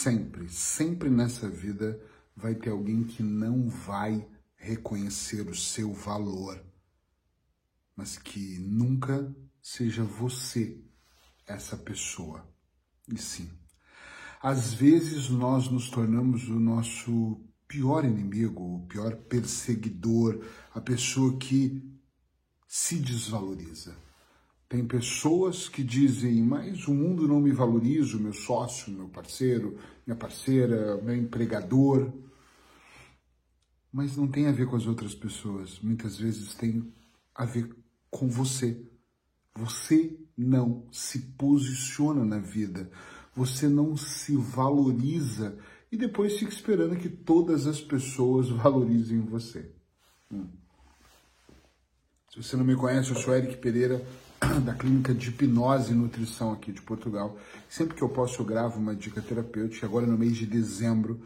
Sempre, 0.00 0.48
sempre 0.48 1.10
nessa 1.10 1.48
vida 1.48 2.00
vai 2.36 2.54
ter 2.54 2.70
alguém 2.70 3.02
que 3.02 3.20
não 3.20 3.68
vai 3.68 4.24
reconhecer 4.54 5.40
o 5.50 5.56
seu 5.56 5.92
valor, 5.92 6.64
mas 7.96 8.16
que 8.16 8.60
nunca 8.60 9.34
seja 9.60 10.04
você 10.04 10.80
essa 11.44 11.76
pessoa. 11.76 12.48
E 13.12 13.18
sim, 13.18 13.50
às 14.40 14.72
vezes 14.72 15.30
nós 15.30 15.68
nos 15.68 15.90
tornamos 15.90 16.48
o 16.48 16.60
nosso 16.60 17.44
pior 17.66 18.04
inimigo, 18.04 18.76
o 18.76 18.86
pior 18.86 19.16
perseguidor, 19.16 20.40
a 20.72 20.80
pessoa 20.80 21.36
que 21.38 21.82
se 22.68 23.00
desvaloriza. 23.00 23.96
Tem 24.68 24.86
pessoas 24.86 25.66
que 25.66 25.82
dizem, 25.82 26.42
mas 26.42 26.86
o 26.86 26.94
mundo 26.94 27.26
não 27.26 27.40
me 27.40 27.52
valoriza, 27.52 28.16
o 28.16 28.20
meu 28.20 28.34
sócio, 28.34 28.92
meu 28.92 29.08
parceiro, 29.08 29.78
minha 30.06 30.16
parceira, 30.16 31.00
meu 31.02 31.16
empregador. 31.16 32.12
Mas 33.90 34.14
não 34.14 34.28
tem 34.28 34.46
a 34.46 34.52
ver 34.52 34.66
com 34.66 34.76
as 34.76 34.86
outras 34.86 35.14
pessoas. 35.14 35.80
Muitas 35.80 36.18
vezes 36.18 36.54
tem 36.54 36.92
a 37.34 37.46
ver 37.46 37.74
com 38.10 38.28
você. 38.28 38.84
Você 39.54 40.18
não 40.36 40.86
se 40.92 41.18
posiciona 41.38 42.22
na 42.24 42.38
vida. 42.38 42.90
Você 43.34 43.68
não 43.68 43.96
se 43.96 44.36
valoriza 44.36 45.58
e 45.90 45.96
depois 45.96 46.38
fica 46.38 46.52
esperando 46.52 46.96
que 46.96 47.08
todas 47.08 47.66
as 47.66 47.80
pessoas 47.80 48.50
valorizem 48.52 49.20
você. 49.20 49.72
Hum. 50.30 50.46
Se 52.30 52.42
você 52.42 52.56
não 52.56 52.64
me 52.64 52.76
conhece, 52.76 53.10
eu 53.10 53.16
sou 53.16 53.34
Eric 53.34 53.56
Pereira, 53.56 54.06
da 54.64 54.74
clínica 54.74 55.14
de 55.14 55.28
hipnose 55.30 55.92
e 55.92 55.94
nutrição 55.94 56.52
aqui 56.52 56.72
de 56.72 56.80
Portugal. 56.82 57.36
Sempre 57.68 57.94
que 57.94 58.02
eu 58.02 58.08
posso, 58.08 58.42
eu 58.42 58.46
gravo 58.46 58.78
uma 58.78 58.94
dica 58.94 59.20
terapêutica. 59.20 59.86
Agora, 59.86 60.06
no 60.06 60.16
mês 60.16 60.36
de 60.36 60.46
dezembro, 60.46 61.20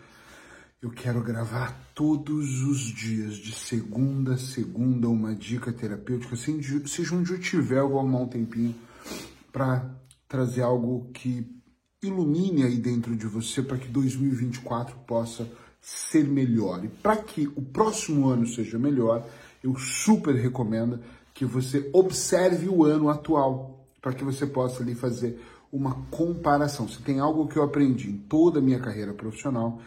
eu 0.80 0.90
quero 0.90 1.22
gravar 1.22 1.78
todos 1.94 2.62
os 2.62 2.80
dias, 2.80 3.36
de 3.36 3.52
segunda 3.52 4.34
a 4.34 4.38
segunda, 4.38 5.08
uma 5.08 5.34
dica 5.34 5.72
terapêutica. 5.72 6.36
Seja 6.36 7.14
onde 7.14 7.32
eu 7.32 7.40
tiver, 7.40 7.78
eu 7.78 7.88
vou 7.88 8.00
arrumar 8.00 8.20
um 8.20 8.28
tempinho 8.28 8.74
para 9.52 9.88
trazer 10.28 10.62
algo 10.62 11.10
que 11.12 11.46
ilumine 12.02 12.64
aí 12.64 12.78
dentro 12.78 13.14
de 13.14 13.26
você 13.26 13.62
para 13.62 13.78
que 13.78 13.86
2024 13.88 14.96
possa 15.06 15.48
ser 15.80 16.24
melhor. 16.24 16.84
E 16.84 16.88
para 16.88 17.16
que 17.16 17.46
o 17.54 17.62
próximo 17.62 18.28
ano 18.28 18.46
seja 18.46 18.78
melhor, 18.78 19.24
eu 19.62 19.76
super 19.76 20.34
recomendo 20.34 21.00
que 21.34 21.44
você 21.44 21.88
observe 21.92 22.68
o 22.68 22.84
ano 22.84 23.08
atual, 23.08 23.86
para 24.00 24.12
que 24.12 24.24
você 24.24 24.46
possa 24.46 24.82
ali 24.82 24.94
fazer 24.94 25.40
uma 25.72 25.94
comparação. 26.10 26.86
Se 26.86 27.00
tem 27.00 27.18
algo 27.18 27.48
que 27.48 27.56
eu 27.56 27.62
aprendi 27.62 28.10
em 28.10 28.18
toda 28.18 28.58
a 28.58 28.62
minha 28.62 28.78
carreira 28.78 29.14
profissional, 29.14 29.80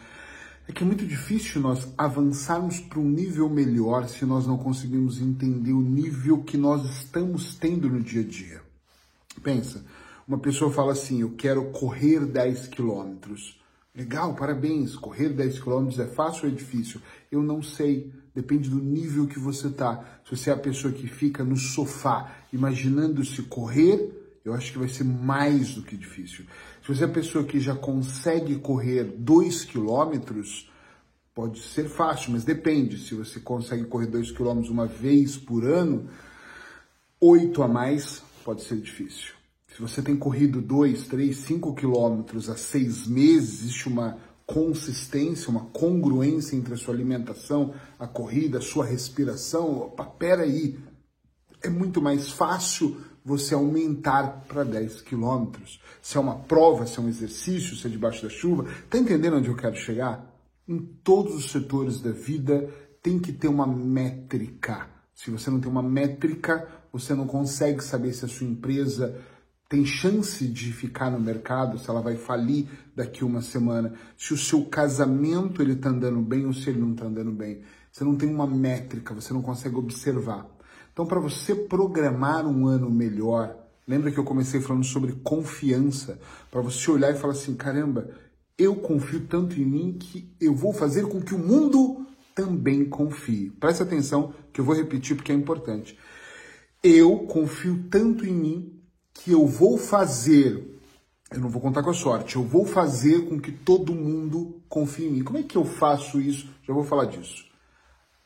é 0.68 0.72
que 0.72 0.82
é 0.82 0.86
muito 0.86 1.06
difícil 1.06 1.60
nós 1.60 1.86
avançarmos 1.96 2.80
para 2.80 2.98
um 2.98 3.08
nível 3.08 3.48
melhor 3.48 4.08
se 4.08 4.24
nós 4.24 4.46
não 4.46 4.58
conseguimos 4.58 5.20
entender 5.20 5.72
o 5.72 5.80
nível 5.80 6.42
que 6.42 6.56
nós 6.56 6.84
estamos 6.84 7.54
tendo 7.54 7.88
no 7.88 8.00
dia 8.00 8.22
a 8.22 8.24
dia. 8.24 8.62
Pensa, 9.42 9.84
uma 10.26 10.38
pessoa 10.38 10.72
fala 10.72 10.92
assim: 10.92 11.20
Eu 11.20 11.30
quero 11.36 11.70
correr 11.70 12.26
10 12.26 12.66
quilômetros. 12.66 13.60
Legal, 13.94 14.34
parabéns. 14.34 14.96
Correr 14.96 15.28
10 15.28 15.60
quilômetros 15.60 16.00
é 16.00 16.06
fácil 16.06 16.46
ou 16.46 16.52
é 16.52 16.54
difícil? 16.54 17.00
Eu 17.30 17.42
não 17.42 17.62
sei. 17.62 18.12
Depende 18.36 18.68
do 18.68 18.76
nível 18.76 19.26
que 19.26 19.38
você 19.38 19.70
tá. 19.70 20.20
Se 20.22 20.36
você 20.36 20.50
é 20.50 20.52
a 20.52 20.58
pessoa 20.58 20.92
que 20.92 21.06
fica 21.06 21.42
no 21.42 21.56
sofá 21.56 22.36
imaginando-se 22.52 23.42
correr, 23.44 24.38
eu 24.44 24.52
acho 24.52 24.72
que 24.72 24.78
vai 24.78 24.88
ser 24.88 25.04
mais 25.04 25.74
do 25.74 25.80
que 25.80 25.96
difícil. 25.96 26.44
Se 26.82 26.94
você 26.94 27.04
é 27.04 27.06
a 27.06 27.10
pessoa 27.10 27.44
que 27.44 27.58
já 27.58 27.74
consegue 27.74 28.56
correr 28.56 29.04
2 29.04 29.64
quilômetros, 29.64 30.70
pode 31.34 31.62
ser 31.62 31.88
fácil, 31.88 32.32
mas 32.32 32.44
depende. 32.44 32.98
Se 32.98 33.14
você 33.14 33.40
consegue 33.40 33.86
correr 33.86 34.08
2 34.08 34.32
quilômetros 34.32 34.70
uma 34.70 34.86
vez 34.86 35.38
por 35.38 35.64
ano, 35.64 36.06
8 37.18 37.62
a 37.62 37.68
mais 37.68 38.22
pode 38.44 38.62
ser 38.64 38.76
difícil. 38.76 39.32
Se 39.74 39.80
você 39.80 40.02
tem 40.02 40.14
corrido 40.14 40.60
2, 40.60 41.08
3, 41.08 41.34
5 41.34 41.74
quilômetros 41.74 42.50
há 42.50 42.56
seis 42.56 43.06
meses, 43.06 43.62
existe 43.62 43.88
uma 43.88 44.18
consistência, 44.46 45.50
uma 45.50 45.66
congruência 45.66 46.54
entre 46.54 46.74
a 46.74 46.76
sua 46.76 46.94
alimentação, 46.94 47.74
a 47.98 48.06
corrida, 48.06 48.58
a 48.58 48.62
sua 48.62 48.84
respiração. 48.84 49.78
Opa, 49.78 50.04
peraí, 50.04 50.78
é 51.62 51.68
muito 51.68 52.00
mais 52.00 52.30
fácil 52.30 52.96
você 53.24 53.54
aumentar 53.54 54.44
para 54.46 54.62
10 54.62 55.02
quilômetros. 55.02 55.80
Se 56.00 56.16
é 56.16 56.20
uma 56.20 56.36
prova, 56.36 56.86
se 56.86 56.96
é 56.98 57.02
um 57.02 57.08
exercício, 57.08 57.74
se 57.74 57.86
é 57.86 57.90
debaixo 57.90 58.22
da 58.22 58.28
chuva. 58.28 58.66
Tá 58.88 58.96
entendendo 58.98 59.36
onde 59.36 59.48
eu 59.48 59.56
quero 59.56 59.74
chegar? 59.74 60.32
Em 60.68 60.78
todos 60.78 61.34
os 61.34 61.50
setores 61.50 62.00
da 62.00 62.12
vida 62.12 62.70
tem 63.02 63.18
que 63.18 63.32
ter 63.32 63.48
uma 63.48 63.66
métrica. 63.66 64.88
Se 65.12 65.30
você 65.30 65.50
não 65.50 65.60
tem 65.60 65.70
uma 65.70 65.82
métrica, 65.82 66.68
você 66.92 67.14
não 67.14 67.26
consegue 67.26 67.82
saber 67.82 68.12
se 68.12 68.24
a 68.24 68.28
sua 68.28 68.46
empresa 68.46 69.20
tem 69.68 69.84
chance 69.84 70.46
de 70.46 70.72
ficar 70.72 71.10
no 71.10 71.18
mercado, 71.18 71.78
se 71.78 71.90
ela 71.90 72.00
vai 72.00 72.16
falir 72.16 72.68
daqui 72.94 73.24
uma 73.24 73.42
semana, 73.42 73.94
se 74.16 74.32
o 74.32 74.36
seu 74.36 74.64
casamento 74.66 75.60
ele 75.60 75.72
está 75.72 75.90
andando 75.90 76.20
bem 76.20 76.46
ou 76.46 76.52
se 76.52 76.70
ele 76.70 76.80
não 76.80 76.92
está 76.92 77.06
andando 77.06 77.32
bem. 77.32 77.62
Você 77.90 78.04
não 78.04 78.14
tem 78.14 78.28
uma 78.28 78.46
métrica, 78.46 79.14
você 79.14 79.32
não 79.32 79.42
consegue 79.42 79.76
observar. 79.76 80.46
Então, 80.92 81.06
para 81.06 81.18
você 81.18 81.54
programar 81.54 82.46
um 82.46 82.66
ano 82.66 82.90
melhor, 82.90 83.56
lembra 83.86 84.10
que 84.10 84.18
eu 84.18 84.24
comecei 84.24 84.60
falando 84.60 84.84
sobre 84.84 85.12
confiança, 85.12 86.18
para 86.50 86.60
você 86.60 86.90
olhar 86.90 87.10
e 87.10 87.18
falar 87.18 87.32
assim, 87.32 87.54
caramba, 87.54 88.10
eu 88.56 88.76
confio 88.76 89.26
tanto 89.26 89.60
em 89.60 89.64
mim 89.64 89.96
que 89.98 90.32
eu 90.40 90.54
vou 90.54 90.72
fazer 90.72 91.08
com 91.08 91.20
que 91.20 91.34
o 91.34 91.38
mundo 91.38 92.06
também 92.34 92.84
confie. 92.84 93.50
Preste 93.50 93.82
atenção 93.82 94.32
que 94.52 94.60
eu 94.60 94.64
vou 94.64 94.74
repetir 94.74 95.16
porque 95.16 95.32
é 95.32 95.34
importante. 95.34 95.98
Eu 96.82 97.20
confio 97.20 97.84
tanto 97.90 98.24
em 98.24 98.32
mim 98.32 98.80
que 99.22 99.32
eu 99.32 99.46
vou 99.46 99.78
fazer, 99.78 100.80
eu 101.30 101.40
não 101.40 101.48
vou 101.48 101.60
contar 101.60 101.82
com 101.82 101.90
a 101.90 101.94
sorte, 101.94 102.36
eu 102.36 102.42
vou 102.42 102.64
fazer 102.64 103.28
com 103.28 103.40
que 103.40 103.50
todo 103.50 103.94
mundo 103.94 104.62
confie 104.68 105.06
em 105.06 105.10
mim. 105.10 105.24
Como 105.24 105.38
é 105.38 105.42
que 105.42 105.56
eu 105.56 105.64
faço 105.64 106.20
isso? 106.20 106.48
Já 106.62 106.72
vou 106.72 106.84
falar 106.84 107.06
disso. 107.06 107.44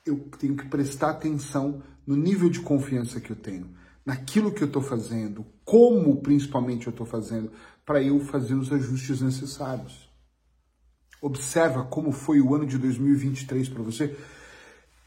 Eu 0.05 0.19
tenho 0.39 0.57
que 0.57 0.67
prestar 0.67 1.11
atenção 1.11 1.83
no 2.07 2.17
nível 2.17 2.51
de 2.51 2.61
confiança 2.61 3.21
que 3.21 3.31
eu 3.31 3.37
tenho, 3.37 3.71
naquilo 4.05 4.53
que 4.53 4.63
eu 4.63 4.67
estou 4.67 4.83
fazendo, 4.83 5.47
como 5.65 6.21
principalmente 6.21 6.87
eu 6.87 6.91
estou 6.91 7.07
fazendo, 7.07 7.53
para 7.85 8.03
eu 8.03 8.21
fazer 8.21 8.55
os 8.55 8.73
ajustes 8.73 9.21
necessários. 9.21 10.09
Observa 11.23 11.85
como 11.85 12.13
foi 12.13 12.41
o 12.41 12.55
ano 12.55 12.67
de 12.67 12.79
2023 12.79 13.69
para 13.69 13.83
você 13.83 14.17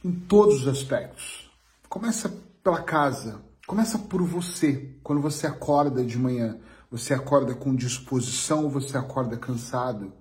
em 0.03 0.11
todos 0.11 0.61
os 0.61 0.67
aspectos. 0.67 1.49
Começa 1.89 2.29
pela 2.63 2.81
casa, 2.81 3.41
Começa 3.65 3.97
por 3.97 4.21
você. 4.21 4.93
Quando 5.01 5.21
você 5.21 5.47
acorda 5.47 6.03
de 6.03 6.19
manhã, 6.19 6.59
você 6.91 7.13
acorda 7.13 7.55
com 7.55 7.73
disposição 7.73 8.65
ou 8.65 8.69
você 8.69 8.97
acorda 8.97 9.37
cansado? 9.37 10.11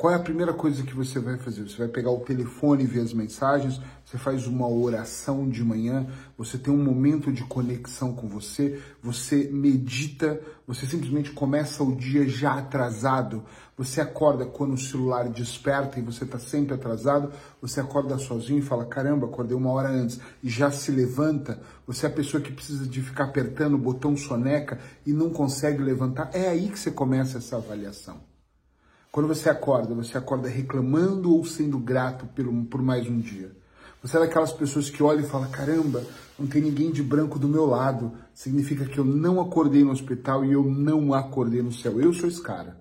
Qual 0.00 0.12
é 0.12 0.16
a 0.16 0.20
primeira 0.20 0.52
coisa 0.52 0.84
que 0.84 0.94
você 0.94 1.18
vai 1.18 1.36
fazer? 1.38 1.68
Você 1.68 1.76
vai 1.76 1.88
pegar 1.88 2.12
o 2.12 2.20
telefone 2.20 2.84
e 2.84 2.86
ver 2.86 3.00
as 3.00 3.12
mensagens, 3.12 3.80
você 4.04 4.16
faz 4.16 4.46
uma 4.46 4.68
oração 4.68 5.50
de 5.50 5.64
manhã, 5.64 6.06
você 6.36 6.56
tem 6.56 6.72
um 6.72 6.80
momento 6.80 7.32
de 7.32 7.42
conexão 7.42 8.14
com 8.14 8.28
você, 8.28 8.80
você 9.02 9.50
medita, 9.52 10.40
você 10.68 10.86
simplesmente 10.86 11.32
começa 11.32 11.82
o 11.82 11.96
dia 11.96 12.28
já 12.28 12.56
atrasado. 12.56 13.42
Você 13.76 14.00
acorda 14.00 14.46
quando 14.46 14.74
o 14.74 14.78
celular 14.78 15.28
desperta 15.28 15.98
e 15.98 16.02
você 16.02 16.22
está 16.22 16.38
sempre 16.38 16.74
atrasado, 16.74 17.32
você 17.60 17.80
acorda 17.80 18.16
sozinho 18.18 18.60
e 18.60 18.62
fala: 18.62 18.86
caramba, 18.86 19.26
acordei 19.26 19.56
uma 19.56 19.72
hora 19.72 19.88
antes 19.88 20.20
e 20.44 20.48
já 20.48 20.70
se 20.70 20.92
levanta. 20.92 21.60
Você 21.88 22.06
é 22.06 22.08
a 22.08 22.12
pessoa 22.12 22.40
que 22.40 22.52
precisa 22.52 22.86
de 22.86 23.02
ficar 23.02 23.24
apertando 23.24 23.74
o 23.74 23.78
botão 23.78 24.16
soneca 24.16 24.78
e 25.04 25.12
não 25.12 25.30
consegue 25.30 25.82
levantar. 25.82 26.30
É 26.32 26.48
aí 26.48 26.68
que 26.68 26.78
você 26.78 26.92
começa 26.92 27.38
essa 27.38 27.56
avaliação. 27.56 28.27
Quando 29.10 29.26
você 29.26 29.48
acorda, 29.48 29.94
você 29.94 30.18
acorda 30.18 30.48
reclamando 30.48 31.34
ou 31.34 31.44
sendo 31.44 31.78
grato 31.78 32.26
por, 32.26 32.44
por 32.66 32.82
mais 32.82 33.08
um 33.08 33.18
dia? 33.18 33.50
Você 34.02 34.16
é 34.16 34.20
daquelas 34.20 34.52
pessoas 34.52 34.90
que 34.90 35.02
olham 35.02 35.24
e 35.24 35.28
fala: 35.28 35.48
caramba, 35.48 36.04
não 36.38 36.46
tem 36.46 36.62
ninguém 36.62 36.92
de 36.92 37.02
branco 37.02 37.38
do 37.38 37.48
meu 37.48 37.64
lado. 37.66 38.12
Significa 38.34 38.84
que 38.84 38.98
eu 38.98 39.04
não 39.04 39.40
acordei 39.40 39.82
no 39.82 39.90
hospital 39.90 40.44
e 40.44 40.52
eu 40.52 40.62
não 40.62 41.14
acordei 41.14 41.62
no 41.62 41.72
céu. 41.72 42.00
Eu 42.00 42.12
sou 42.12 42.28
esse 42.28 42.40
cara. 42.40 42.78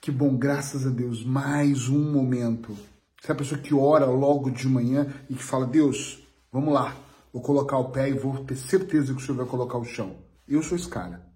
Que 0.00 0.10
bom, 0.10 0.36
graças 0.36 0.86
a 0.86 0.90
Deus, 0.90 1.24
mais 1.24 1.88
um 1.88 2.12
momento. 2.12 2.72
Você 3.20 3.30
é 3.30 3.32
a 3.32 3.38
pessoa 3.38 3.60
que 3.60 3.74
ora 3.74 4.06
logo 4.06 4.50
de 4.50 4.66
manhã 4.66 5.06
e 5.28 5.34
que 5.34 5.42
fala: 5.42 5.66
Deus, 5.66 6.26
vamos 6.50 6.72
lá, 6.72 6.96
vou 7.32 7.42
colocar 7.42 7.76
o 7.78 7.90
pé 7.90 8.08
e 8.08 8.14
vou 8.14 8.42
ter 8.44 8.56
certeza 8.56 9.12
que 9.12 9.22
o 9.22 9.24
Senhor 9.24 9.36
vai 9.36 9.46
colocar 9.46 9.76
o 9.76 9.84
chão. 9.84 10.16
Eu 10.48 10.62
sou 10.62 10.76
esse 10.76 10.88
cara. 10.88 11.28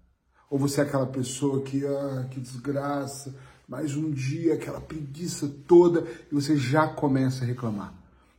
Ou 0.49 0.59
você 0.59 0.81
é 0.81 0.83
aquela 0.83 1.05
pessoa 1.05 1.61
que, 1.61 1.85
ah, 1.85 2.27
que 2.29 2.39
desgraça, 2.39 3.33
mais 3.67 3.95
um 3.95 4.11
dia, 4.11 4.55
aquela 4.55 4.81
preguiça 4.81 5.49
toda, 5.67 6.05
e 6.31 6.35
você 6.35 6.57
já 6.57 6.87
começa 6.87 7.43
a 7.43 7.47
reclamar. 7.47 7.93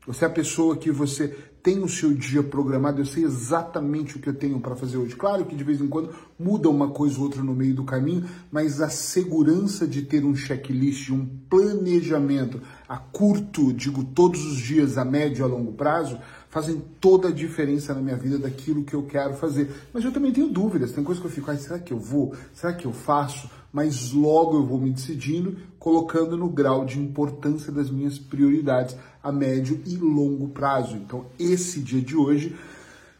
Você 0.06 0.25
é 0.25 0.29
a 0.29 0.31
pessoa 0.31 0.76
que 0.76 0.91
você 0.91 1.29
tem 1.62 1.82
o 1.82 1.88
seu 1.88 2.12
dia 2.12 2.43
programado, 2.43 3.00
eu 3.00 3.06
sei 3.06 3.25
exatamente 3.25 4.19
o 4.19 4.21
que 4.21 4.29
eu 4.29 4.35
tenho 4.35 4.61
para 4.61 4.76
fazer 4.76 4.99
hoje. 4.99 5.17
Claro 5.17 5.47
que 5.47 5.56
de 5.56 5.65
vez 5.65 5.81
em 5.81 5.88
quando 5.88 6.11
muda 6.38 6.69
uma 6.69 6.91
coisa 6.91 7.17
ou 7.17 7.23
outra 7.23 7.43
no 7.43 7.55
meio 7.55 7.75
do 7.75 7.85
caminho, 7.85 8.29
mas 8.53 8.82
a 8.82 8.91
segurança 8.91 9.87
de 9.87 10.03
ter 10.03 10.26
um 10.26 10.37
checklist, 10.37 11.09
um 11.09 11.25
planejamento 11.49 12.61
a 12.87 12.99
curto, 12.99 13.73
digo 13.73 14.05
todos 14.05 14.44
os 14.44 14.59
dias, 14.59 14.99
a 14.99 15.06
médio 15.06 15.41
e 15.41 15.44
a 15.44 15.47
longo 15.47 15.73
prazo, 15.73 16.19
fazem 16.50 16.82
toda 17.00 17.29
a 17.29 17.32
diferença 17.32 17.94
na 17.94 18.03
minha 18.03 18.17
vida 18.17 18.38
daquilo 18.38 18.85
que 18.85 18.94
eu 18.94 19.05
quero 19.05 19.32
fazer. 19.32 19.71
Mas 19.91 20.05
eu 20.05 20.12
também 20.12 20.32
tenho 20.32 20.50
dúvidas, 20.50 20.93
tem 20.93 21.03
coisas 21.03 21.23
que 21.23 21.26
eu 21.26 21.32
fico, 21.32 21.50
ah, 21.50 21.56
será 21.56 21.79
que 21.79 21.94
eu 21.94 21.99
vou? 21.99 22.35
Será 22.53 22.75
que 22.75 22.85
eu 22.85 22.93
faço? 22.93 23.49
Mas 23.75 24.12
logo 24.12 24.56
eu 24.56 24.65
vou 24.65 24.81
me 24.81 24.93
decidindo, 24.93 25.56
colocando 25.81 26.37
no 26.37 26.49
grau 26.49 26.85
de 26.85 27.00
importância 27.00 27.73
das 27.73 27.91
minhas 27.91 28.17
prioridades 28.17 28.97
a 29.21 29.32
médio 29.32 29.82
e 29.85 29.97
longo 29.97 30.50
prazo. 30.50 30.94
Então, 30.97 31.26
esse 31.41 31.81
dia 31.81 32.00
de 32.00 32.15
hoje 32.15 32.55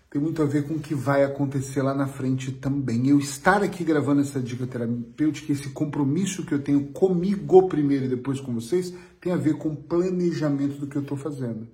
tem 0.09 0.23
muito 0.23 0.41
a 0.41 0.47
ver 0.47 0.69
com 0.69 0.75
o 0.75 0.79
que 0.79 0.95
vai 0.95 1.25
acontecer 1.25 1.83
lá 1.83 1.93
na 1.93 2.07
frente 2.07 2.53
também. 2.53 3.09
Eu 3.09 3.19
estar 3.19 3.65
aqui 3.65 3.83
gravando 3.83 4.21
essa 4.21 4.39
dica 4.39 4.65
terapêutica, 4.65 5.53
esse 5.53 5.71
compromisso 5.71 6.47
que 6.47 6.55
eu 6.55 6.63
tenho 6.63 6.85
comigo 6.93 7.67
primeiro 7.67 8.05
e 8.05 8.11
depois 8.11 8.41
com 8.41 8.55
vocês, 8.55 8.95
tem 9.21 9.33
a 9.33 9.37
ver 9.37 9.55
com 9.55 9.71
o 9.71 9.77
planejamento 9.77 10.79
do 10.79 10.87
que 10.87 10.95
eu 10.95 11.03
estou 11.03 11.19
fazendo. 11.19 11.67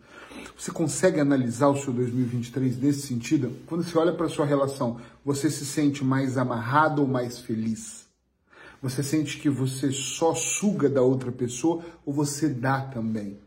Você 0.57 0.71
consegue 0.71 1.21
analisar 1.21 1.69
o 1.69 1.77
seu 1.77 1.93
2023 1.93 2.81
nesse 2.81 3.07
sentido? 3.07 3.53
Quando 3.67 3.85
você 3.85 3.99
olha 3.99 4.15
para 4.15 4.25
a 4.25 4.31
sua 4.31 4.47
relação, 4.47 4.97
você 5.23 5.51
se 5.51 5.67
sente 5.67 6.03
mais 6.03 6.39
amarrado 6.39 7.03
ou 7.03 7.09
mais 7.09 7.39
feliz? 7.39 8.10
Você 8.83 9.03
sente 9.03 9.39
que 9.39 9.51
você 9.51 9.93
só 9.93 10.35
suga 10.35 10.89
da 10.89 11.03
outra 11.03 11.31
pessoa 11.31 11.83
ou 12.07 12.15
você 12.15 12.49
dá 12.49 12.81
também? 12.81 13.39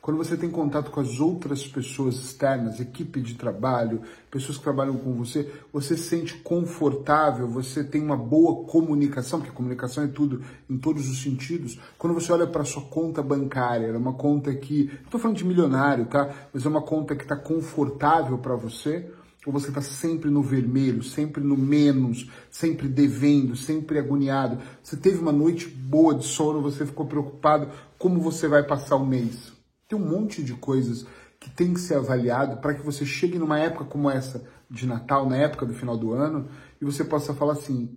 Quando 0.00 0.16
você 0.16 0.38
tem 0.38 0.48
contato 0.48 0.90
com 0.90 1.00
as 1.00 1.20
outras 1.20 1.66
pessoas 1.68 2.14
externas, 2.14 2.80
equipe 2.80 3.20
de 3.20 3.34
trabalho, 3.34 4.00
pessoas 4.30 4.56
que 4.56 4.64
trabalham 4.64 4.96
com 4.96 5.12
você, 5.12 5.52
você 5.70 5.98
se 5.98 6.04
sente 6.04 6.36
confortável, 6.36 7.46
você 7.46 7.84
tem 7.84 8.00
uma 8.00 8.16
boa 8.16 8.64
comunicação, 8.64 9.38
porque 9.38 9.54
comunicação 9.54 10.04
é 10.04 10.06
tudo, 10.06 10.42
em 10.70 10.78
todos 10.78 11.10
os 11.10 11.22
sentidos. 11.22 11.78
Quando 11.98 12.14
você 12.14 12.32
olha 12.32 12.46
para 12.46 12.64
sua 12.64 12.84
conta 12.84 13.22
bancária, 13.22 13.88
é 13.88 13.96
uma 13.98 14.14
conta 14.14 14.54
que, 14.54 14.90
estou 15.04 15.20
falando 15.20 15.36
de 15.36 15.44
milionário, 15.44 16.06
tá? 16.06 16.30
Mas 16.54 16.64
é 16.64 16.68
uma 16.70 16.80
conta 16.80 17.14
que 17.14 17.24
está 17.24 17.36
confortável 17.36 18.38
para 18.38 18.54
você, 18.54 19.12
ou 19.46 19.52
você 19.52 19.68
está 19.68 19.80
sempre 19.80 20.30
no 20.30 20.42
vermelho, 20.42 21.02
sempre 21.02 21.42
no 21.42 21.56
menos, 21.56 22.28
sempre 22.50 22.88
devendo, 22.88 23.56
sempre 23.56 23.98
agoniado. 23.98 24.58
Você 24.82 24.96
teve 24.96 25.18
uma 25.18 25.32
noite 25.32 25.66
boa 25.66 26.14
de 26.14 26.24
sono, 26.24 26.60
você 26.60 26.84
ficou 26.84 27.06
preocupado 27.06 27.70
como 27.98 28.20
você 28.20 28.48
vai 28.48 28.62
passar 28.64 28.96
o 28.96 29.06
mês. 29.06 29.52
Tem 29.88 29.98
um 29.98 30.06
monte 30.06 30.42
de 30.42 30.54
coisas 30.54 31.06
que 31.40 31.48
tem 31.48 31.72
que 31.72 31.80
ser 31.80 31.94
avaliado 31.94 32.60
para 32.60 32.74
que 32.74 32.84
você 32.84 33.06
chegue 33.06 33.38
numa 33.38 33.58
época 33.58 33.84
como 33.84 34.10
essa 34.10 34.44
de 34.68 34.86
Natal, 34.86 35.28
na 35.28 35.36
época 35.36 35.64
do 35.64 35.72
final 35.72 35.96
do 35.96 36.12
ano, 36.12 36.48
e 36.80 36.84
você 36.84 37.04
possa 37.04 37.32
falar 37.32 37.52
assim: 37.54 37.96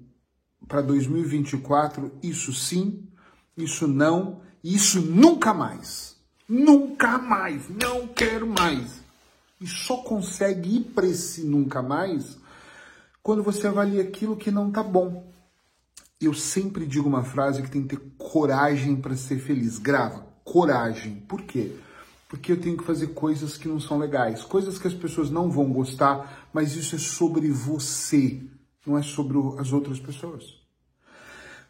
para 0.68 0.82
2024, 0.82 2.12
isso 2.24 2.54
sim, 2.54 3.08
isso 3.58 3.88
não, 3.88 4.42
isso 4.64 5.02
nunca 5.02 5.54
mais. 5.54 6.16
Nunca 6.48 7.18
mais, 7.18 7.68
não 7.70 8.08
quero 8.08 8.48
mais. 8.48 9.02
E 9.62 9.68
só 9.68 9.98
consegue 9.98 10.78
ir 10.78 10.82
para 10.96 11.08
esse 11.08 11.44
nunca 11.44 11.82
mais 11.82 12.38
quando 13.22 13.44
você 13.44 13.68
avalia 13.68 14.02
aquilo 14.02 14.36
que 14.36 14.50
não 14.50 14.72
tá 14.72 14.82
bom. 14.82 15.32
Eu 16.20 16.34
sempre 16.34 16.86
digo 16.86 17.08
uma 17.08 17.24
frase 17.24 17.62
que 17.62 17.70
tem 17.70 17.84
que 17.84 17.96
ter 17.96 18.04
coragem 18.18 18.96
para 18.96 19.16
ser 19.16 19.40
feliz. 19.40 19.78
Grava 19.78 20.32
coragem. 20.44 21.16
Por 21.28 21.44
quê? 21.44 21.76
Porque 22.28 22.52
eu 22.52 22.60
tenho 22.60 22.78
que 22.78 22.84
fazer 22.84 23.08
coisas 23.08 23.58
que 23.58 23.68
não 23.68 23.80
são 23.80 23.98
legais, 23.98 24.44
coisas 24.44 24.78
que 24.78 24.88
as 24.88 24.94
pessoas 24.94 25.30
não 25.30 25.50
vão 25.52 25.72
gostar, 25.72 26.48
mas 26.54 26.76
isso 26.76 26.96
é 26.96 27.00
sobre 27.00 27.50
você, 27.50 28.42
não 28.86 28.98
é 28.98 29.04
sobre 29.04 29.38
as 29.60 29.74
outras 29.74 30.00
pessoas. 30.00 30.60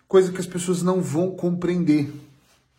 Coisa 0.07 0.31
que 0.31 0.39
as 0.39 0.45
pessoas 0.45 0.83
não 0.83 1.01
vão 1.01 1.31
compreender. 1.31 2.13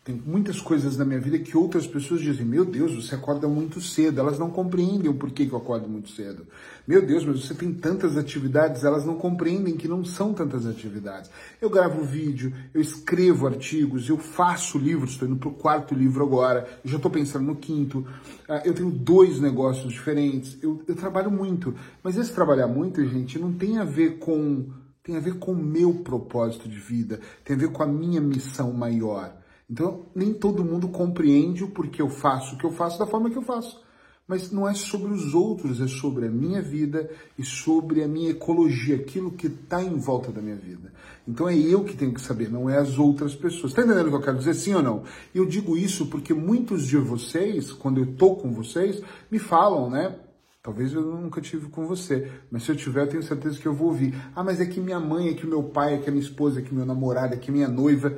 Tem 0.03 0.21
muitas 0.25 0.59
coisas 0.59 0.97
na 0.97 1.05
minha 1.05 1.19
vida 1.19 1.39
que 1.39 1.55
outras 1.55 1.87
pessoas 1.87 2.19
dizem: 2.19 2.45
Meu 2.45 2.65
Deus, 2.65 2.93
você 2.93 3.15
acorda 3.15 3.47
muito 3.47 3.79
cedo. 3.79 4.19
Elas 4.19 4.37
não 4.37 4.49
compreendem 4.49 5.09
o 5.09 5.13
porquê 5.13 5.45
que 5.45 5.53
eu 5.53 5.57
acordo 5.57 5.87
muito 5.87 6.09
cedo. 6.09 6.45
Meu 6.85 7.05
Deus, 7.05 7.23
mas 7.23 7.45
você 7.45 7.53
tem 7.53 7.73
tantas 7.73 8.17
atividades. 8.17 8.83
Elas 8.83 9.05
não 9.05 9.15
compreendem 9.15 9.77
que 9.77 9.87
não 9.87 10.03
são 10.03 10.33
tantas 10.33 10.65
atividades. 10.65 11.31
Eu 11.61 11.69
gravo 11.69 12.03
vídeo, 12.03 12.53
eu 12.73 12.81
escrevo 12.81 13.47
artigos, 13.47 14.09
eu 14.09 14.17
faço 14.17 14.77
livros. 14.77 15.11
Estou 15.11 15.25
indo 15.25 15.37
para 15.37 15.47
o 15.47 15.53
quarto 15.53 15.95
livro 15.95 16.21
agora. 16.21 16.67
Já 16.83 16.97
estou 16.97 17.09
pensando 17.09 17.45
no 17.45 17.55
quinto. 17.55 18.05
Ah, 18.49 18.61
eu 18.65 18.73
tenho 18.73 18.91
dois 18.91 19.39
negócios 19.39 19.93
diferentes. 19.93 20.57
Eu, 20.61 20.83
eu 20.85 20.95
trabalho 20.95 21.31
muito. 21.31 21.73
Mas 22.03 22.17
esse 22.17 22.33
trabalhar 22.33 22.67
muito, 22.67 23.01
gente, 23.05 23.39
não 23.39 23.53
tem 23.53 23.77
a 23.77 23.85
ver 23.85 24.17
com. 24.17 24.65
Tem 25.01 25.15
a 25.15 25.21
ver 25.21 25.35
com 25.35 25.53
o 25.53 25.63
meu 25.63 25.93
propósito 25.93 26.67
de 26.67 26.77
vida. 26.77 27.21
Tem 27.45 27.55
a 27.55 27.59
ver 27.59 27.69
com 27.69 27.83
a 27.83 27.87
minha 27.87 28.19
missão 28.19 28.73
maior. 28.73 29.41
Então, 29.73 30.05
nem 30.13 30.31
todo 30.31 30.63
mundo 30.63 30.87
compreende 30.87 31.63
o 31.63 31.67
porquê 31.67 31.99
eu 31.99 32.07
faço 32.07 32.53
o 32.53 32.57
que 32.59 32.63
eu 32.63 32.71
faço 32.71 32.99
da 32.99 33.07
forma 33.07 33.31
que 33.31 33.35
eu 33.35 33.41
faço. 33.41 33.81
Mas 34.27 34.51
não 34.51 34.69
é 34.69 34.75
sobre 34.75 35.11
os 35.11 35.33
outros, 35.33 35.81
é 35.81 35.87
sobre 35.87 36.27
a 36.27 36.29
minha 36.29 36.61
vida 36.61 37.09
e 37.39 37.43
sobre 37.43 38.03
a 38.03 38.07
minha 38.07 38.29
ecologia, 38.29 38.95
aquilo 38.95 39.31
que 39.31 39.47
está 39.47 39.81
em 39.81 39.97
volta 39.97 40.31
da 40.31 40.43
minha 40.43 40.55
vida. 40.55 40.93
Então 41.27 41.49
é 41.49 41.57
eu 41.57 41.83
que 41.83 41.97
tenho 41.97 42.13
que 42.13 42.21
saber, 42.21 42.51
não 42.51 42.69
é 42.69 42.77
as 42.77 42.99
outras 42.99 43.33
pessoas. 43.33 43.71
Está 43.71 43.81
entendendo 43.81 44.05
o 44.05 44.09
que 44.11 44.15
eu 44.17 44.21
quero 44.21 44.37
dizer, 44.37 44.53
sim 44.53 44.75
ou 44.75 44.83
não? 44.83 45.03
Eu 45.33 45.43
digo 45.43 45.75
isso 45.75 46.05
porque 46.05 46.35
muitos 46.35 46.85
de 46.85 46.97
vocês, 46.97 47.73
quando 47.73 47.97
eu 47.97 48.03
estou 48.03 48.35
com 48.35 48.53
vocês, 48.53 49.01
me 49.31 49.39
falam, 49.39 49.89
né? 49.89 50.15
Talvez 50.61 50.93
eu 50.93 51.01
nunca 51.01 51.41
tive 51.41 51.67
com 51.67 51.87
você, 51.87 52.31
mas 52.51 52.61
se 52.61 52.71
eu 52.71 52.75
tiver, 52.75 53.01
eu 53.01 53.09
tenho 53.09 53.23
certeza 53.23 53.59
que 53.59 53.67
eu 53.67 53.73
vou 53.73 53.87
ouvir. 53.87 54.13
Ah, 54.35 54.43
mas 54.43 54.61
é 54.61 54.67
que 54.67 54.79
minha 54.79 54.99
mãe, 54.99 55.29
é 55.29 55.33
que 55.33 55.47
meu 55.47 55.63
pai, 55.63 55.95
é 55.95 55.97
que 55.97 56.11
minha 56.11 56.23
esposa, 56.23 56.59
é 56.59 56.63
que 56.63 56.73
meu 56.73 56.85
namorado, 56.85 57.33
é 57.33 57.37
que 57.37 57.51
minha 57.51 57.67
noiva 57.67 58.15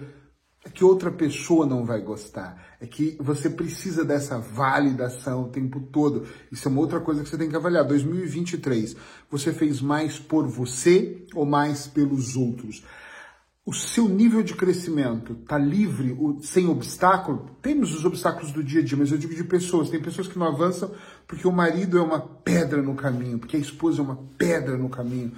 é 0.65 0.69
que 0.69 0.83
outra 0.83 1.11
pessoa 1.11 1.63
não 1.63 1.85
vai 1.85 2.01
gostar. 2.01 2.75
É 2.81 2.87
que 2.87 3.15
você 3.19 3.49
precisa 3.51 4.03
dessa 4.03 4.39
validação 4.39 5.43
o 5.43 5.49
tempo 5.49 5.79
todo. 5.79 6.25
Isso 6.51 6.67
é 6.67 6.71
uma 6.71 6.81
outra 6.81 6.99
coisa 6.99 7.21
que 7.21 7.29
você 7.29 7.37
tem 7.37 7.47
que 7.47 7.55
avaliar. 7.55 7.85
2023, 7.85 8.95
você 9.29 9.53
fez 9.53 9.79
mais 9.79 10.17
por 10.17 10.47
você 10.47 11.23
ou 11.35 11.45
mais 11.45 11.85
pelos 11.85 12.35
outros? 12.35 12.83
O 13.63 13.73
seu 13.73 14.07
nível 14.09 14.41
de 14.41 14.55
crescimento 14.55 15.33
está 15.33 15.57
livre, 15.57 16.17
sem 16.41 16.67
obstáculo? 16.67 17.57
Temos 17.61 17.93
os 17.93 18.03
obstáculos 18.03 18.51
do 18.51 18.63
dia 18.63 18.81
a 18.81 18.83
dia, 18.83 18.97
mas 18.97 19.11
eu 19.11 19.17
digo 19.19 19.35
de 19.35 19.43
pessoas. 19.43 19.89
Tem 19.89 20.01
pessoas 20.01 20.27
que 20.27 20.37
não 20.37 20.47
avançam 20.47 20.91
porque 21.27 21.47
o 21.47 21.51
marido 21.51 21.97
é 21.97 22.01
uma 22.01 22.19
pedra 22.19 22.81
no 22.81 22.95
caminho, 22.95 23.37
porque 23.37 23.55
a 23.55 23.59
esposa 23.59 24.01
é 24.01 24.03
uma 24.03 24.19
pedra 24.37 24.77
no 24.77 24.89
caminho 24.89 25.31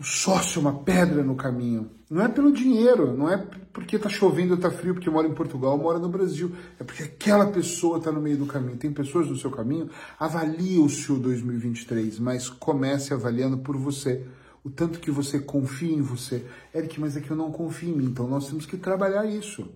o 0.00 0.02
sócio 0.02 0.58
é 0.58 0.60
uma 0.62 0.78
pedra 0.78 1.22
no 1.22 1.34
caminho. 1.34 1.90
Não 2.08 2.22
é 2.22 2.28
pelo 2.28 2.50
dinheiro, 2.50 3.14
não 3.14 3.30
é 3.30 3.36
porque 3.70 3.96
está 3.96 4.08
chovendo 4.08 4.54
está 4.54 4.70
frio, 4.70 4.94
porque 4.94 5.10
mora 5.10 5.28
em 5.28 5.34
Portugal 5.34 5.76
mora 5.76 5.98
no 5.98 6.08
Brasil. 6.08 6.52
É 6.78 6.82
porque 6.82 7.02
aquela 7.02 7.48
pessoa 7.48 7.98
está 7.98 8.10
no 8.10 8.18
meio 8.18 8.38
do 8.38 8.46
caminho. 8.46 8.78
Tem 8.78 8.90
pessoas 8.90 9.28
no 9.28 9.36
seu 9.36 9.50
caminho. 9.50 9.90
Avalie 10.18 10.78
o 10.78 10.88
seu 10.88 11.18
2023, 11.18 12.18
mas 12.18 12.48
comece 12.48 13.12
avaliando 13.12 13.58
por 13.58 13.76
você. 13.76 14.26
O 14.64 14.70
tanto 14.70 15.00
que 15.00 15.10
você 15.10 15.38
confia 15.38 15.94
em 15.94 16.00
você. 16.00 16.46
Eric, 16.74 16.98
mas 16.98 17.14
é 17.18 17.20
que 17.20 17.30
eu 17.30 17.36
não 17.36 17.52
confio 17.52 17.90
em 17.90 17.96
mim. 17.98 18.06
Então 18.06 18.26
nós 18.26 18.48
temos 18.48 18.64
que 18.64 18.78
trabalhar 18.78 19.26
isso. 19.26 19.68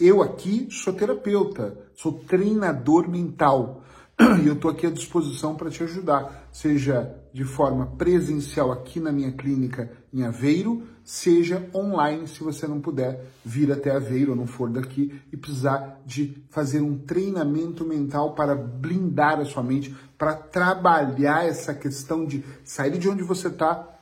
Eu 0.00 0.22
aqui 0.22 0.66
sou 0.70 0.94
terapeuta, 0.94 1.76
sou 1.94 2.12
treinador 2.12 3.06
mental. 3.06 3.84
E 4.20 4.48
eu 4.48 4.54
estou 4.54 4.70
aqui 4.70 4.84
à 4.84 4.90
disposição 4.90 5.54
para 5.54 5.70
te 5.70 5.84
ajudar, 5.84 6.48
seja 6.50 7.14
de 7.32 7.44
forma 7.44 7.86
presencial 7.86 8.72
aqui 8.72 8.98
na 8.98 9.12
minha 9.12 9.30
clínica 9.30 9.92
em 10.12 10.24
Aveiro, 10.24 10.82
seja 11.04 11.68
online 11.72 12.26
se 12.26 12.42
você 12.42 12.66
não 12.66 12.80
puder 12.80 13.24
vir 13.44 13.70
até 13.70 13.92
Aveiro 13.92 14.32
ou 14.32 14.36
não 14.36 14.46
for 14.46 14.68
daqui 14.70 15.20
e 15.32 15.36
precisar 15.36 16.02
de 16.04 16.42
fazer 16.50 16.80
um 16.80 16.98
treinamento 16.98 17.84
mental 17.84 18.34
para 18.34 18.56
blindar 18.56 19.38
a 19.38 19.44
sua 19.44 19.62
mente, 19.62 19.94
para 20.16 20.34
trabalhar 20.34 21.46
essa 21.46 21.72
questão 21.72 22.26
de 22.26 22.44
sair 22.64 22.98
de 22.98 23.08
onde 23.08 23.22
você 23.22 23.46
está 23.46 23.98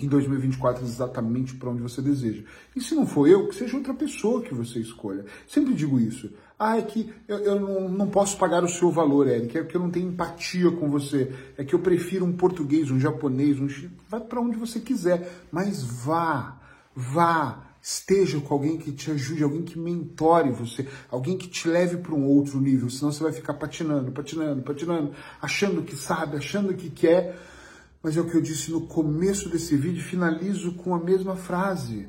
em 0.00 0.06
2024 0.06 0.84
exatamente 0.84 1.56
para 1.56 1.70
onde 1.70 1.82
você 1.82 2.00
deseja. 2.00 2.44
E 2.76 2.80
se 2.80 2.94
não 2.94 3.06
for 3.06 3.26
eu, 3.26 3.48
que 3.48 3.56
seja 3.56 3.76
outra 3.76 3.92
pessoa 3.92 4.42
que 4.42 4.54
você 4.54 4.78
escolha. 4.78 5.24
Sempre 5.48 5.74
digo 5.74 5.98
isso. 5.98 6.32
Ah, 6.58 6.76
é 6.76 6.82
que 6.82 7.14
eu, 7.28 7.38
eu 7.38 7.60
não, 7.60 7.88
não, 7.88 8.08
posso 8.08 8.36
pagar 8.36 8.64
o 8.64 8.68
seu 8.68 8.90
valor, 8.90 9.28
Eric, 9.28 9.56
é 9.56 9.62
que 9.62 9.76
eu 9.76 9.80
não 9.80 9.90
tenho 9.90 10.08
empatia 10.08 10.72
com 10.72 10.90
você, 10.90 11.32
é 11.56 11.64
que 11.64 11.72
eu 11.72 11.78
prefiro 11.78 12.24
um 12.24 12.32
português, 12.32 12.90
um 12.90 12.98
japonês, 12.98 13.60
um 13.60 13.68
vai 14.08 14.20
para 14.20 14.40
onde 14.40 14.56
você 14.56 14.80
quiser, 14.80 15.30
mas 15.52 15.84
vá, 15.84 16.60
vá, 16.96 17.64
esteja 17.80 18.40
com 18.40 18.52
alguém 18.52 18.76
que 18.76 18.90
te 18.90 19.08
ajude, 19.08 19.44
alguém 19.44 19.62
que 19.62 19.78
mentore 19.78 20.50
você, 20.50 20.88
alguém 21.08 21.38
que 21.38 21.46
te 21.46 21.68
leve 21.68 21.98
para 21.98 22.12
um 22.12 22.26
outro 22.26 22.60
nível, 22.60 22.90
senão 22.90 23.12
você 23.12 23.22
vai 23.22 23.32
ficar 23.32 23.54
patinando, 23.54 24.10
patinando, 24.10 24.60
patinando, 24.62 25.14
achando 25.40 25.82
que 25.82 25.94
sabe, 25.94 26.38
achando 26.38 26.74
que 26.74 26.90
quer, 26.90 27.38
mas 28.02 28.16
é 28.16 28.20
o 28.20 28.28
que 28.28 28.36
eu 28.36 28.42
disse 28.42 28.72
no 28.72 28.80
começo 28.80 29.48
desse 29.48 29.76
vídeo, 29.76 30.02
finalizo 30.02 30.72
com 30.74 30.92
a 30.92 30.98
mesma 30.98 31.36
frase. 31.36 32.08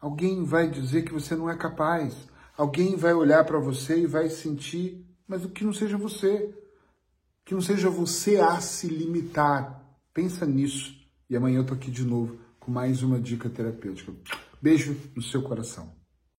Alguém 0.00 0.42
vai 0.42 0.70
dizer 0.70 1.02
que 1.02 1.12
você 1.12 1.34
não 1.36 1.50
é 1.50 1.56
capaz. 1.56 2.14
Alguém 2.56 2.96
vai 2.96 3.12
olhar 3.12 3.44
para 3.44 3.58
você 3.58 4.00
e 4.00 4.06
vai 4.06 4.30
sentir, 4.30 5.04
mas 5.28 5.44
o 5.44 5.50
que 5.50 5.64
não 5.64 5.72
seja 5.72 5.98
você. 5.98 6.54
Que 7.44 7.54
não 7.54 7.60
seja 7.60 7.90
você 7.90 8.36
a 8.36 8.60
se 8.60 8.88
limitar. 8.88 9.84
Pensa 10.14 10.46
nisso. 10.46 10.94
E 11.28 11.36
amanhã 11.36 11.58
eu 11.58 11.66
tô 11.66 11.74
aqui 11.74 11.90
de 11.90 12.04
novo 12.04 12.38
com 12.58 12.70
mais 12.70 13.02
uma 13.02 13.20
dica 13.20 13.48
terapêutica. 13.48 14.12
Beijo 14.60 14.96
no 15.14 15.22
seu 15.22 15.42
coração. 15.42 15.95